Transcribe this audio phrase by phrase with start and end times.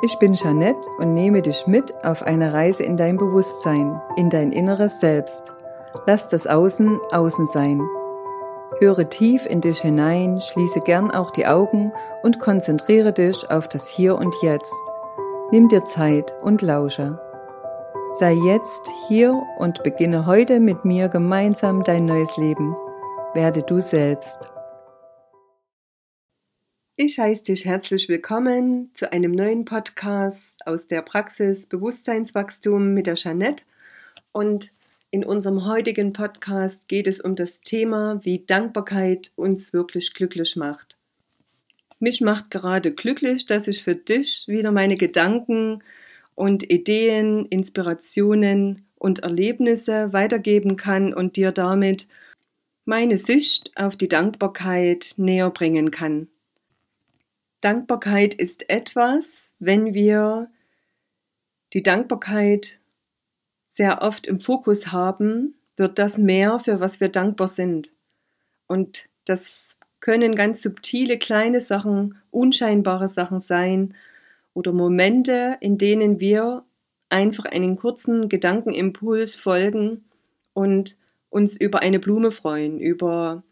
[0.00, 4.52] Ich bin Jeanette und nehme dich mit auf eine Reise in dein Bewusstsein, in dein
[4.52, 5.52] inneres Selbst.
[6.06, 7.80] Lass das Außen außen sein.
[8.78, 11.92] Höre tief in dich hinein, schließe gern auch die Augen
[12.22, 14.72] und konzentriere dich auf das Hier und Jetzt.
[15.50, 17.18] Nimm dir Zeit und lausche.
[18.20, 22.76] Sei jetzt hier und beginne heute mit mir gemeinsam dein neues Leben.
[23.34, 24.50] Werde du selbst.
[27.00, 33.14] Ich heiße dich herzlich willkommen zu einem neuen Podcast aus der Praxis Bewusstseinswachstum mit der
[33.14, 33.62] Jeanette.
[34.32, 34.72] Und
[35.12, 40.98] in unserem heutigen Podcast geht es um das Thema, wie Dankbarkeit uns wirklich glücklich macht.
[42.00, 45.84] Mich macht gerade glücklich, dass ich für dich wieder meine Gedanken
[46.34, 52.08] und Ideen, Inspirationen und Erlebnisse weitergeben kann und dir damit
[52.86, 56.26] meine Sicht auf die Dankbarkeit näher bringen kann.
[57.60, 60.50] Dankbarkeit ist etwas, wenn wir
[61.72, 62.78] die Dankbarkeit
[63.70, 67.92] sehr oft im Fokus haben, wird das mehr, für was wir dankbar sind.
[68.66, 73.94] Und das können ganz subtile kleine Sachen, unscheinbare Sachen sein
[74.54, 76.64] oder Momente, in denen wir
[77.08, 80.04] einfach einen kurzen Gedankenimpuls folgen
[80.52, 80.98] und
[81.30, 83.42] uns über eine Blume freuen, über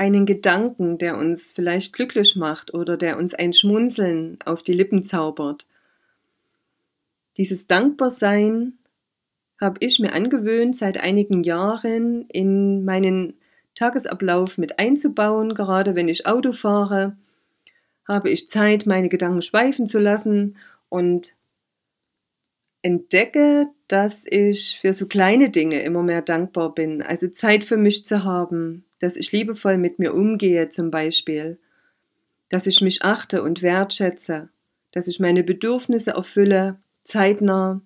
[0.00, 5.02] einen Gedanken, der uns vielleicht glücklich macht oder der uns ein Schmunzeln auf die Lippen
[5.02, 5.66] zaubert.
[7.36, 8.78] Dieses Dankbarsein
[9.60, 13.34] habe ich mir angewöhnt, seit einigen Jahren in meinen
[13.74, 15.52] Tagesablauf mit einzubauen.
[15.52, 17.18] Gerade wenn ich Auto fahre,
[18.08, 20.56] habe ich Zeit, meine Gedanken schweifen zu lassen
[20.88, 21.34] und
[22.80, 27.02] entdecke, dass ich für so kleine Dinge immer mehr dankbar bin.
[27.02, 31.58] Also Zeit für mich zu haben, dass ich liebevoll mit mir umgehe zum Beispiel,
[32.48, 34.48] dass ich mich achte und wertschätze,
[34.92, 37.80] dass ich meine Bedürfnisse erfülle, zeitnah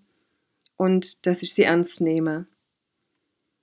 [0.76, 2.46] und dass ich sie ernst nehme.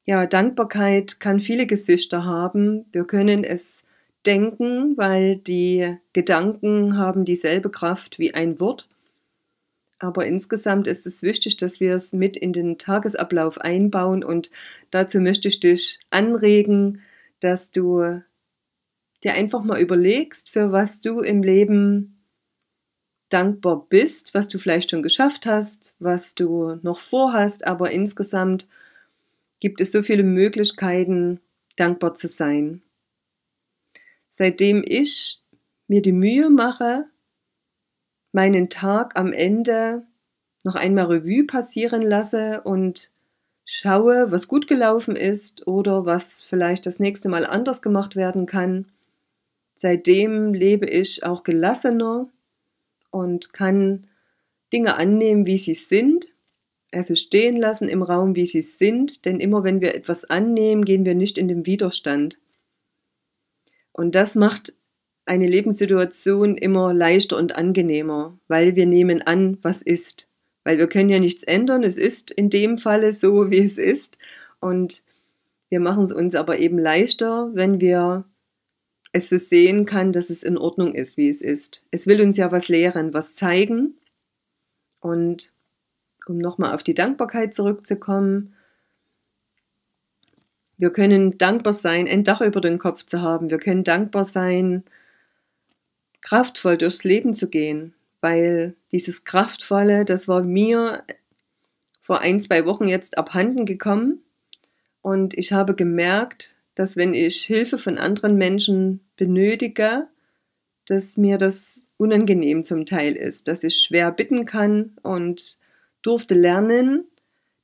[0.06, 2.86] Ja, Dankbarkeit kann viele Gesichter haben.
[2.92, 3.84] Wir können es
[4.26, 8.88] denken, weil die Gedanken haben dieselbe Kraft wie ein Wort.
[10.00, 14.50] Aber insgesamt ist es wichtig, dass wir es mit in den Tagesablauf einbauen und
[14.90, 17.02] dazu möchte ich dich anregen,
[17.42, 18.22] dass du
[19.24, 22.24] dir einfach mal überlegst, für was du im Leben
[23.30, 28.68] dankbar bist, was du vielleicht schon geschafft hast, was du noch vorhast, aber insgesamt
[29.60, 31.40] gibt es so viele Möglichkeiten,
[31.78, 32.82] dankbar zu sein.
[34.30, 35.42] Seitdem ich
[35.88, 37.06] mir die Mühe mache,
[38.32, 40.06] meinen Tag am Ende
[40.64, 43.11] noch einmal Revue passieren lasse und
[43.74, 48.88] schaue, was gut gelaufen ist oder was vielleicht das nächste Mal anders gemacht werden kann.
[49.76, 52.28] Seitdem lebe ich auch gelassener
[53.12, 54.08] und kann
[54.74, 56.28] Dinge annehmen, wie sie sind,
[56.92, 61.06] also stehen lassen im Raum, wie sie sind, denn immer wenn wir etwas annehmen, gehen
[61.06, 62.40] wir nicht in den Widerstand.
[63.94, 64.74] Und das macht
[65.26, 70.31] eine Lebenssituation immer leichter und angenehmer, weil wir nehmen an, was ist.
[70.64, 74.18] Weil wir können ja nichts ändern, es ist in dem Falle so, wie es ist.
[74.60, 75.04] Und
[75.70, 78.26] wir machen es uns aber eben leichter, wenn wir
[79.14, 81.86] es so sehen kann, dass es in Ordnung ist, wie es ist.
[81.92, 83.96] Es will uns ja was lehren, was zeigen.
[85.00, 85.54] Und
[86.28, 88.54] um nochmal auf die Dankbarkeit zurückzukommen,
[90.78, 93.52] wir können dankbar sein, ein Dach über den Kopf zu haben.
[93.52, 94.84] Wir können dankbar sein,
[96.22, 101.04] kraftvoll durchs Leben zu gehen, weil dieses Kraftvolle, das war mir
[102.00, 104.22] vor ein, zwei Wochen jetzt abhanden gekommen.
[105.02, 110.08] Und ich habe gemerkt, dass wenn ich Hilfe von anderen Menschen benötige,
[110.86, 115.58] dass mir das unangenehm zum Teil ist, dass ich schwer bitten kann und
[116.02, 117.06] durfte lernen,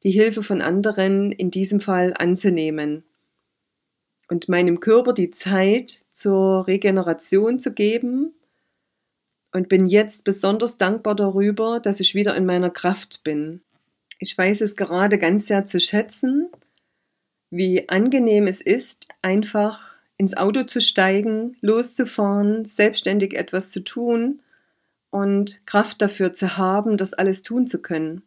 [0.03, 3.03] die Hilfe von anderen in diesem Fall anzunehmen.
[4.29, 8.33] Und meinem Körper die Zeit zur Regeneration zu geben
[9.51, 13.61] und bin jetzt besonders dankbar darüber, dass ich wieder in meiner Kraft bin.
[14.19, 16.49] Ich weiß es gerade ganz sehr zu schätzen,
[17.49, 24.41] wie angenehm es ist, einfach ins Auto zu steigen, loszufahren, selbstständig etwas zu tun
[25.11, 28.23] und Kraft dafür zu haben, das alles tun zu können.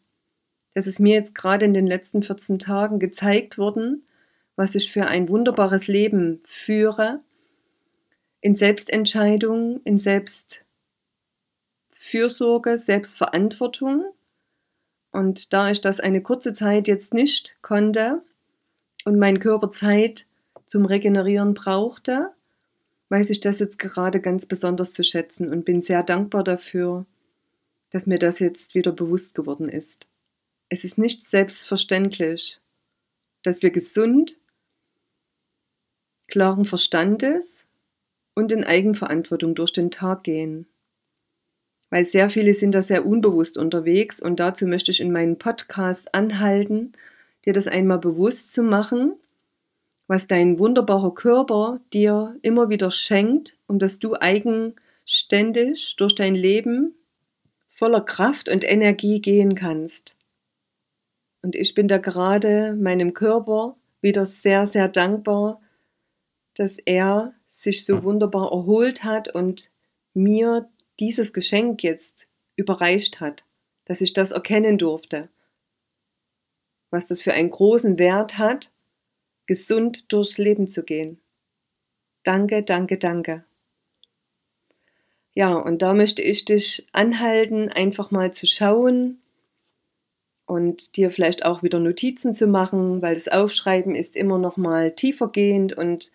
[0.75, 4.05] Das ist mir jetzt gerade in den letzten 14 Tagen gezeigt worden,
[4.56, 7.20] was ich für ein wunderbares Leben führe,
[8.40, 10.64] in Selbstentscheidung, in Selbst
[12.11, 14.05] Fürsorge, Selbstverantwortung.
[15.12, 18.23] Und da ich das eine kurze Zeit jetzt nicht konnte
[19.05, 20.27] und mein Körper Zeit
[20.67, 22.31] zum Regenerieren brauchte,
[23.09, 27.07] weiß ich das jetzt gerade ganz besonders zu schätzen und bin sehr dankbar dafür,
[27.91, 30.09] dass mir das jetzt wieder bewusst geworden ist.
[30.69, 32.61] Es ist nicht selbstverständlich,
[33.43, 34.37] dass wir gesund,
[36.29, 37.65] klaren Verstandes
[38.35, 40.67] und in Eigenverantwortung durch den Tag gehen.
[41.91, 46.15] Weil sehr viele sind da sehr unbewusst unterwegs und dazu möchte ich in meinem Podcast
[46.15, 46.93] anhalten,
[47.45, 49.15] dir das einmal bewusst zu machen,
[50.07, 56.95] was dein wunderbarer Körper dir immer wieder schenkt, um dass du eigenständig durch dein Leben
[57.77, 60.17] voller Kraft und Energie gehen kannst.
[61.43, 65.61] Und ich bin da gerade meinem Körper wieder sehr, sehr dankbar,
[66.55, 69.71] dass er sich so wunderbar erholt hat und
[70.13, 70.69] mir
[71.00, 72.26] dieses Geschenk jetzt
[72.56, 73.44] überreicht hat,
[73.87, 75.29] dass ich das erkennen durfte,
[76.91, 78.70] was das für einen großen Wert hat,
[79.47, 81.20] gesund durchs Leben zu gehen.
[82.23, 83.44] Danke, danke, danke.
[85.32, 89.23] Ja, und da möchte ich dich anhalten, einfach mal zu schauen
[90.44, 94.93] und dir vielleicht auch wieder Notizen zu machen, weil das Aufschreiben ist immer noch mal
[94.94, 96.12] tiefergehend und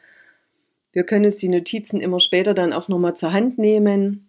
[0.91, 4.24] wir können uns die Notizen immer später dann auch noch mal zur Hand nehmen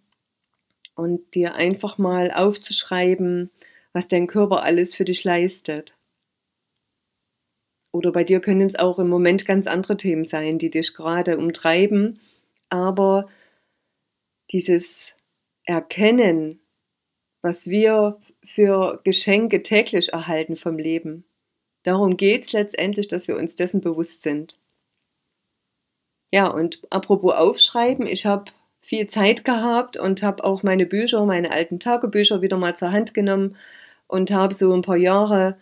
[0.97, 3.51] und dir einfach mal aufzuschreiben,
[3.93, 5.97] was dein Körper alles für dich leistet.
[7.93, 11.39] Oder bei dir können es auch im Moment ganz andere Themen sein, die dich gerade
[11.39, 12.21] umtreiben.
[12.69, 13.29] Aber
[14.51, 15.15] dieses
[15.65, 16.61] Erkennen,
[17.43, 21.25] was wir für Geschenke täglich erhalten vom Leben,
[21.85, 24.61] darum geht es letztendlich, dass wir uns dessen bewusst sind.
[26.33, 28.53] Ja, und apropos Aufschreiben, ich habe
[28.87, 33.15] viel Zeit gehabt und habe auch meine Bücher, meine alten Tagebücher wieder mal zur Hand
[33.15, 33.57] genommen
[34.07, 35.57] und habe so ein paar Jahre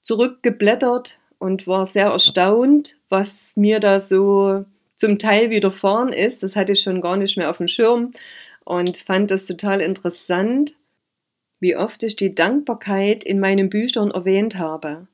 [0.00, 4.64] zurückgeblättert und war sehr erstaunt, was mir da so
[4.96, 6.42] zum Teil widerfahren ist.
[6.42, 8.10] Das hatte ich schon gar nicht mehr auf dem Schirm
[8.64, 10.78] und fand das total interessant,
[11.58, 15.08] wie oft ich die Dankbarkeit in meinen Büchern erwähnt habe.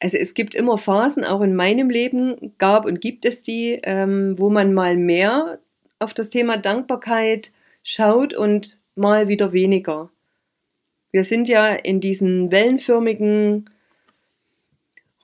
[0.00, 4.34] Also es gibt immer Phasen, auch in meinem Leben gab und gibt es die, ähm,
[4.36, 5.60] wo man mal mehr
[5.98, 7.52] auf das Thema Dankbarkeit
[7.82, 10.10] schaut und mal wieder weniger.
[11.10, 13.70] Wir sind ja in diesen wellenförmigen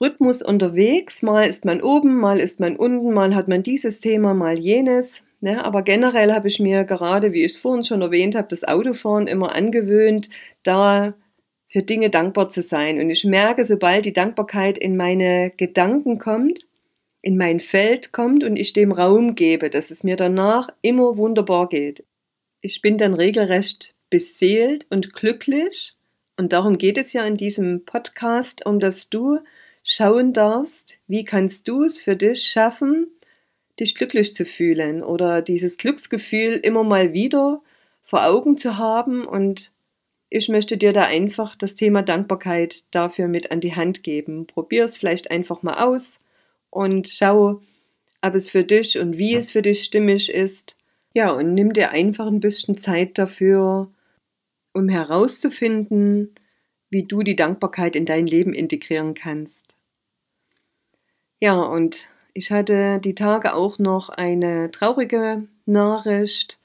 [0.00, 1.22] Rhythmus unterwegs.
[1.22, 5.22] Mal ist man oben, mal ist man unten, mal hat man dieses Thema, mal jenes.
[5.40, 5.64] Ne?
[5.64, 9.26] Aber generell habe ich mir gerade, wie ich es vorhin schon erwähnt habe, das Autofahren
[9.26, 10.30] immer angewöhnt,
[10.62, 11.14] da
[11.68, 13.00] für Dinge dankbar zu sein.
[13.00, 16.66] Und ich merke, sobald die Dankbarkeit in meine Gedanken kommt,
[17.24, 21.70] in mein Feld kommt und ich dem Raum gebe, dass es mir danach immer wunderbar
[21.70, 22.04] geht.
[22.60, 25.94] Ich bin dann regelrecht beseelt und glücklich.
[26.36, 29.38] Und darum geht es ja in diesem Podcast, um dass du
[29.82, 33.06] schauen darfst, wie kannst du es für dich schaffen,
[33.80, 37.62] dich glücklich zu fühlen oder dieses Glücksgefühl immer mal wieder
[38.02, 39.24] vor Augen zu haben.
[39.24, 39.72] Und
[40.28, 44.46] ich möchte dir da einfach das Thema Dankbarkeit dafür mit an die Hand geben.
[44.46, 46.18] Probier es vielleicht einfach mal aus
[46.74, 47.62] und schau,
[48.20, 50.76] ob es für dich und wie es für dich stimmig ist.
[51.14, 53.92] Ja, und nimm dir einfach ein bisschen Zeit dafür,
[54.72, 56.34] um herauszufinden,
[56.90, 59.78] wie du die Dankbarkeit in dein Leben integrieren kannst.
[61.38, 66.58] Ja, und ich hatte die Tage auch noch eine traurige Nachricht.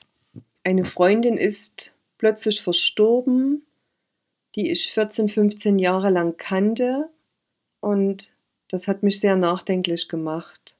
[0.64, 3.64] Eine Freundin ist plötzlich verstorben,
[4.56, 7.10] die ich 14, 15 Jahre lang kannte
[7.80, 8.34] und
[8.70, 10.78] das hat mich sehr nachdenklich gemacht.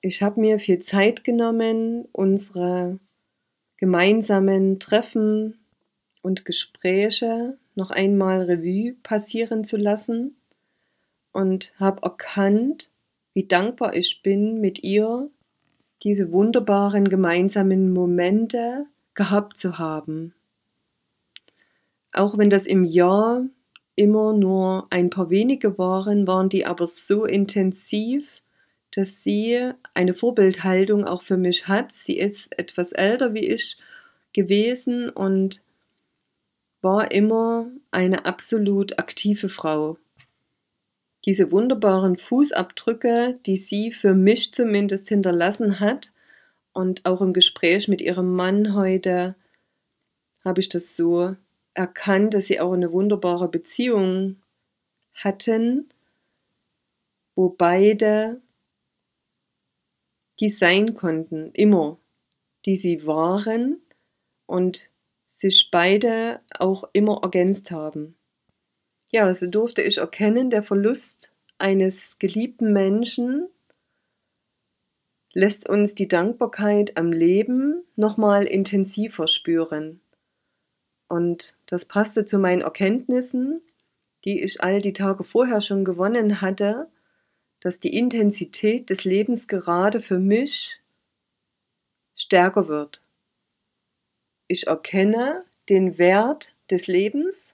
[0.00, 3.00] Ich habe mir viel Zeit genommen, unsere
[3.78, 5.58] gemeinsamen Treffen
[6.22, 10.36] und Gespräche noch einmal Revue passieren zu lassen
[11.32, 12.90] und habe erkannt,
[13.32, 15.30] wie dankbar ich bin, mit ihr
[16.02, 20.34] diese wunderbaren gemeinsamen Momente gehabt zu haben.
[22.12, 23.46] Auch wenn das im Jahr
[23.96, 28.42] immer nur ein paar wenige waren, waren die aber so intensiv,
[28.92, 31.92] dass sie eine Vorbildhaltung auch für mich hat.
[31.92, 33.78] Sie ist etwas älter wie ich
[34.32, 35.64] gewesen und
[36.82, 39.98] war immer eine absolut aktive Frau.
[41.24, 46.12] Diese wunderbaren Fußabdrücke, die sie für mich zumindest hinterlassen hat,
[46.76, 49.34] und auch im Gespräch mit ihrem Mann heute
[50.44, 51.34] habe ich das so
[51.76, 54.42] erkannt, dass sie auch eine wunderbare Beziehung
[55.14, 55.88] hatten,
[57.34, 58.40] wo beide
[60.40, 61.98] die sein konnten, immer,
[62.64, 63.80] die sie waren
[64.46, 64.90] und
[65.38, 68.16] sich beide auch immer ergänzt haben.
[69.10, 73.48] Ja, so durfte ich erkennen, der Verlust eines geliebten Menschen
[75.32, 80.00] lässt uns die Dankbarkeit am Leben nochmal intensiver spüren.
[81.08, 83.60] Und das passte zu meinen Erkenntnissen,
[84.24, 86.88] die ich all die Tage vorher schon gewonnen hatte,
[87.60, 90.80] dass die Intensität des Lebens gerade für mich
[92.16, 93.00] stärker wird.
[94.48, 97.52] Ich erkenne den Wert des Lebens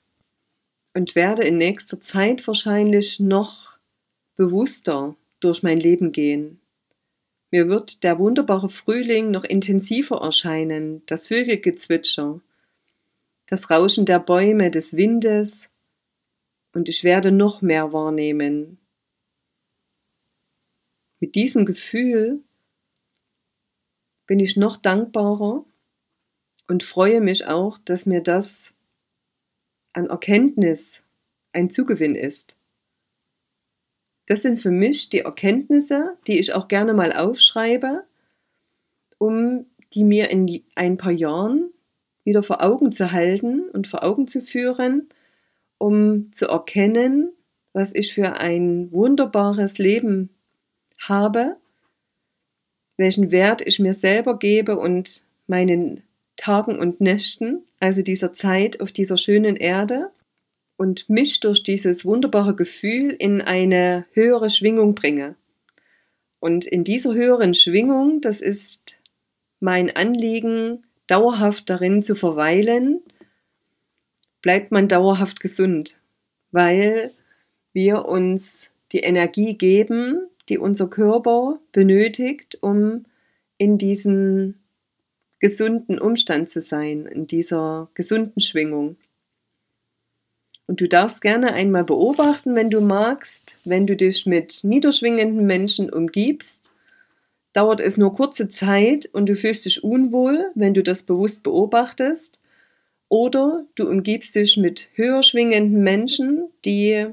[0.95, 3.73] und werde in nächster Zeit wahrscheinlich noch
[4.37, 6.61] bewusster durch mein Leben gehen.
[7.51, 12.41] Mir wird der wunderbare Frühling noch intensiver erscheinen, das Vögelgezwitscher,
[13.53, 15.69] das Rauschen der Bäume, des Windes,
[16.73, 18.79] und ich werde noch mehr wahrnehmen.
[21.21, 22.43] Mit diesem Gefühl
[24.27, 25.67] bin ich noch dankbarer
[26.67, 28.73] und freue mich auch, dass mir das
[29.93, 31.03] an Erkenntnis
[31.53, 32.57] ein Zugewinn ist.
[34.29, 38.07] Das sind für mich die Erkenntnisse, die ich auch gerne mal aufschreibe,
[39.19, 41.72] um die mir in ein paar Jahren
[42.25, 45.09] wieder vor Augen zu halten und vor Augen zu führen,
[45.79, 47.33] um zu erkennen,
[47.73, 50.31] was ich für ein wunderbares Leben
[50.99, 51.57] habe,
[52.97, 56.03] welchen Wert ich mir selber gebe und meinen
[56.37, 60.11] Tagen und Nächten, also dieser Zeit auf dieser schönen Erde
[60.77, 65.37] und mich durch dieses wunderbare Gefühl in eine höhere Schwingung bringe.
[66.41, 68.99] Und in dieser höheren Schwingung, das ist
[69.61, 73.03] mein Anliegen, dauerhaft darin zu verweilen,
[74.41, 76.01] bleibt man dauerhaft gesund,
[76.53, 77.13] weil
[77.75, 83.05] wir uns die Energie geben, die unser Körper benötigt, um
[83.59, 84.63] in diesen
[85.39, 88.97] gesunden Umstand zu sein, in dieser gesunden Schwingung.
[90.67, 95.93] Und du darfst gerne einmal beobachten, wenn du magst, wenn du dich mit niederschwingenden Menschen
[95.93, 96.62] umgibst,
[97.53, 102.41] dauert es nur kurze Zeit und du fühlst dich unwohl, wenn du das bewusst beobachtest.
[103.09, 107.09] Oder du umgibst dich mit höher schwingenden Menschen, die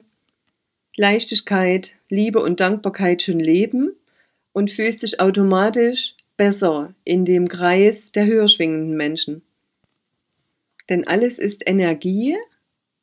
[0.95, 3.91] Leichtigkeit, Liebe und Dankbarkeit schon leben
[4.53, 9.41] und fühlst dich automatisch besser in dem Kreis der höher schwingenden Menschen.
[10.89, 12.37] Denn alles ist Energie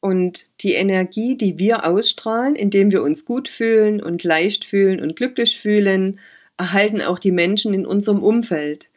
[0.01, 5.17] und die Energie, die wir ausstrahlen, indem wir uns gut fühlen und leicht fühlen und
[5.17, 6.19] glücklich fühlen,
[6.57, 8.89] erhalten auch die Menschen in unserem Umfeld.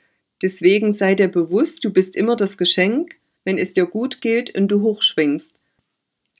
[0.41, 4.69] Deswegen sei dir bewusst, du bist immer das Geschenk, wenn es dir gut geht und
[4.69, 5.53] du hochschwingst.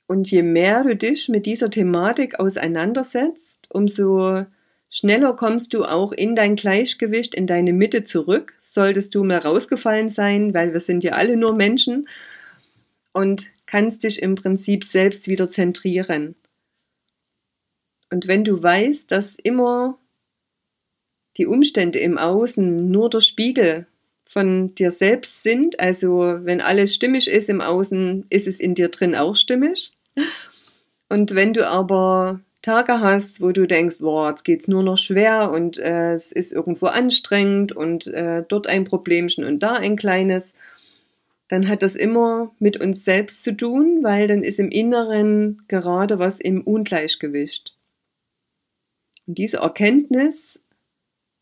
[0.06, 4.44] Und je mehr du dich mit dieser Thematik auseinandersetzt, umso
[4.88, 8.54] schneller kommst du auch in dein Gleichgewicht, in deine Mitte zurück.
[8.68, 12.08] Solltest du mal rausgefallen sein, weil wir sind ja alle nur Menschen.
[13.12, 16.34] Und kannst dich im Prinzip selbst wieder zentrieren.
[18.10, 19.98] Und wenn du weißt, dass immer
[21.36, 23.86] die Umstände im Außen nur der Spiegel
[24.26, 28.88] von dir selbst sind, also wenn alles stimmig ist im Außen, ist es in dir
[28.88, 29.92] drin auch stimmig.
[31.08, 35.50] Und wenn du aber Tage hast, wo du denkst, boah, jetzt geht's nur noch schwer
[35.50, 40.52] und äh, es ist irgendwo anstrengend und äh, dort ein Problemchen und da ein kleines,
[41.48, 46.18] dann hat das immer mit uns selbst zu tun, weil dann ist im Inneren gerade
[46.18, 47.74] was im Ungleichgewicht.
[49.26, 50.60] Und diese Erkenntnis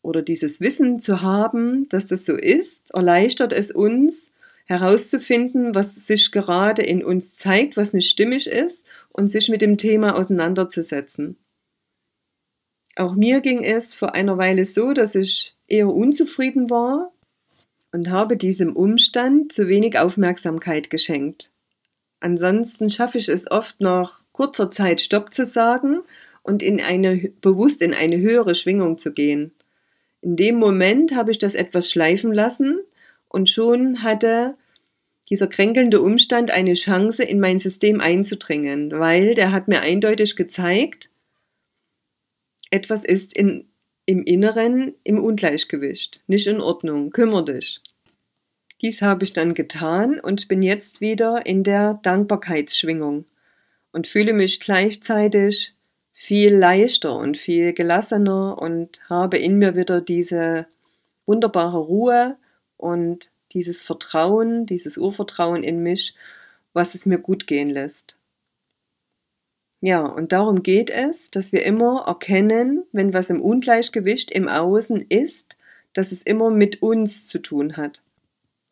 [0.01, 4.27] oder dieses Wissen zu haben, dass das so ist, erleichtert es uns
[4.65, 9.77] herauszufinden, was sich gerade in uns zeigt, was nicht stimmig ist und sich mit dem
[9.77, 11.37] Thema auseinanderzusetzen.
[12.95, 17.11] Auch mir ging es vor einer Weile so, dass ich eher unzufrieden war
[17.91, 21.51] und habe diesem Umstand zu wenig Aufmerksamkeit geschenkt.
[22.19, 26.01] Ansonsten schaffe ich es oft nach kurzer Zeit Stopp zu sagen
[26.43, 29.51] und in eine, bewusst in eine höhere Schwingung zu gehen.
[30.21, 32.79] In dem Moment habe ich das etwas schleifen lassen
[33.27, 34.55] und schon hatte
[35.29, 41.09] dieser kränkelnde Umstand eine Chance, in mein System einzudringen, weil der hat mir eindeutig gezeigt,
[42.71, 43.69] etwas ist in
[44.09, 47.79] im Inneren im Ungleichgewicht, nicht in Ordnung, kümmer dich.
[48.81, 53.25] Dies habe ich dann getan und bin jetzt wieder in der Dankbarkeitsschwingung
[53.91, 55.75] und fühle mich gleichzeitig
[56.29, 60.67] viel leichter und viel gelassener und habe in mir wieder diese
[61.25, 62.37] wunderbare Ruhe
[62.77, 66.13] und dieses Vertrauen, dieses Urvertrauen in mich,
[66.71, 68.19] was es mir gut gehen lässt.
[69.81, 75.01] Ja, und darum geht es, dass wir immer erkennen, wenn was im Ungleichgewicht im Außen
[75.09, 75.57] ist,
[75.93, 78.03] dass es immer mit uns zu tun hat.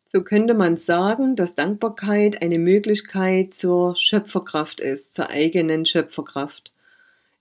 [0.06, 6.72] So könnte man sagen, dass Dankbarkeit eine Möglichkeit zur Schöpferkraft ist, zur eigenen Schöpferkraft.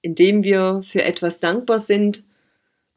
[0.01, 2.23] Indem wir für etwas dankbar sind,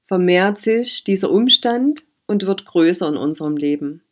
[0.06, 4.02] vermehrt sich dieser Umstand und wird größer in unserem Leben.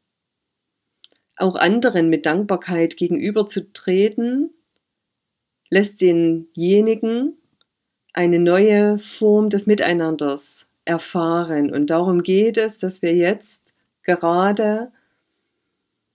[1.37, 4.51] auch anderen mit Dankbarkeit gegenüberzutreten,
[5.71, 7.37] lässt denjenigen
[8.13, 11.73] eine neue Form des Miteinanders erfahren.
[11.73, 13.63] Und darum geht es, dass wir jetzt
[14.03, 14.91] gerade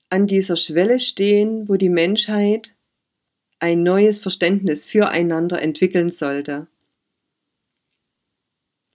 [0.10, 2.74] an dieser Schwelle stehen, wo die Menschheit
[3.64, 6.68] ein neues Verständnis füreinander entwickeln sollte.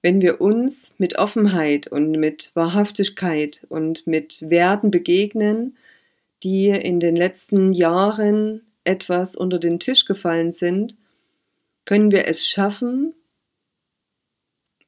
[0.03, 5.79] Wenn wir uns mit Offenheit und mit Wahrhaftigkeit und mit Werten begegnen,
[6.43, 10.99] die in den letzten Jahren etwas unter den Tisch gefallen sind,
[11.87, 13.15] können wir es schaffen,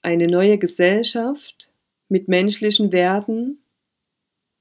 [0.03, 1.71] eine neue Gesellschaft
[2.11, 3.63] mit menschlichen Werten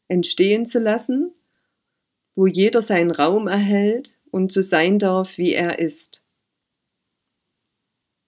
[0.08, 1.34] entstehen zu lassen,
[2.36, 6.24] wo jeder seinen Raum erhält und so sein darf, wie er ist.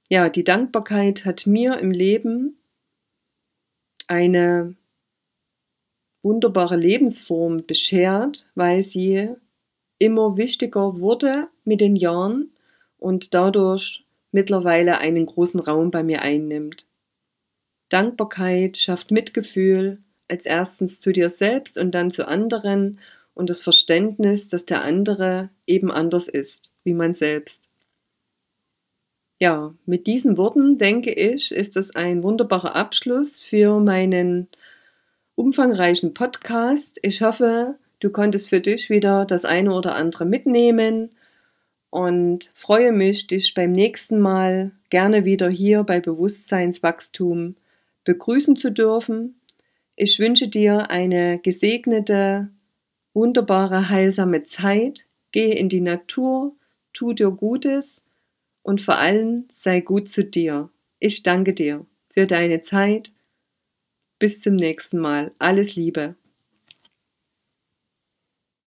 [0.10, 2.58] Ja, die Dankbarkeit hat mir im Leben
[4.08, 4.76] eine
[6.22, 9.30] wunderbare Lebensform beschert, weil sie
[10.00, 12.52] immer wichtiger wurde mit den Jahren
[12.98, 16.88] und dadurch mittlerweile einen großen Raum bei mir einnimmt.
[17.90, 23.00] Dankbarkeit schafft Mitgefühl, als erstens zu dir selbst und dann zu anderen
[23.34, 27.62] und das Verständnis, dass der andere eben anders ist, wie man selbst.
[29.40, 34.48] Ja, mit diesen Worten denke ich, ist das ein wunderbarer Abschluss für meinen
[35.34, 37.00] umfangreichen Podcast.
[37.02, 41.10] Ich hoffe, du konntest für dich wieder das eine oder andere mitnehmen
[41.90, 47.56] und freue mich, dich beim nächsten Mal gerne wieder hier bei Bewusstseinswachstum
[48.04, 49.42] begrüßen zu dürfen.
[49.96, 52.50] Ich wünsche dir eine gesegnete,
[53.14, 55.08] wunderbare, heilsame Zeit.
[55.32, 56.56] Gehe in die Natur,
[56.94, 58.02] tu dir Gutes
[58.64, 60.70] und vor allem sei gut zu dir.
[61.00, 63.14] Ich danke dir für deine Zeit.
[64.20, 65.32] Bis zum nächsten Mal.
[65.40, 66.16] Alles Liebe.